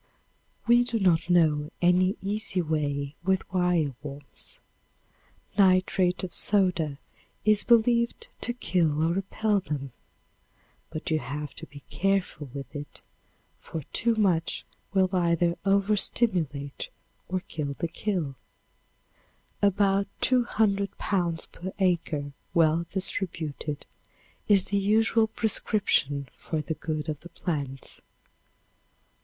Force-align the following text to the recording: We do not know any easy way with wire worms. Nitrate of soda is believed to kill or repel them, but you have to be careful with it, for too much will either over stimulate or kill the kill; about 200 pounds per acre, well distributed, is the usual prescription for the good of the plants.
We 0.65 0.83
do 0.83 0.99
not 0.99 1.29
know 1.29 1.69
any 1.79 2.17
easy 2.21 2.59
way 2.59 3.13
with 3.23 3.47
wire 3.53 3.93
worms. 4.01 4.59
Nitrate 5.59 6.23
of 6.23 6.33
soda 6.33 6.97
is 7.45 7.63
believed 7.63 8.27
to 8.41 8.51
kill 8.51 9.03
or 9.03 9.13
repel 9.13 9.59
them, 9.59 9.91
but 10.89 11.11
you 11.11 11.19
have 11.19 11.53
to 11.53 11.67
be 11.67 11.81
careful 11.81 12.49
with 12.51 12.75
it, 12.75 13.03
for 13.59 13.83
too 13.93 14.15
much 14.15 14.65
will 14.91 15.07
either 15.15 15.55
over 15.65 15.95
stimulate 15.95 16.89
or 17.27 17.41
kill 17.41 17.75
the 17.77 17.87
kill; 17.87 18.35
about 19.61 20.07
200 20.21 20.97
pounds 20.97 21.45
per 21.45 21.71
acre, 21.77 22.33
well 22.55 22.87
distributed, 22.89 23.85
is 24.47 24.65
the 24.65 24.77
usual 24.79 25.27
prescription 25.27 26.27
for 26.35 26.59
the 26.59 26.73
good 26.73 27.07
of 27.07 27.19
the 27.19 27.29
plants. 27.29 28.01